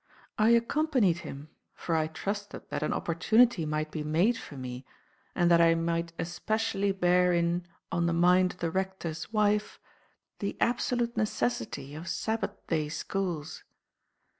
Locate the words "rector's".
8.71-9.31